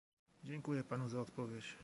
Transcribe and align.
Dziękuję 0.43 0.83
Panu 0.83 1.09
za 1.09 1.21
odpowiedź 1.21 1.77